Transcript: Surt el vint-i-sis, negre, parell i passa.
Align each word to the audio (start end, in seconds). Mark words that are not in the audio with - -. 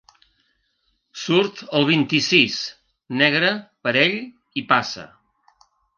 Surt 1.23 1.61
el 1.79 1.85
vint-i-sis, 1.89 2.55
negre, 3.21 3.53
parell 3.89 4.17
i 4.63 4.65
passa. 4.73 5.05